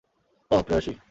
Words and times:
অহ, 0.51 0.61
প্রেয়সী। 0.63 0.93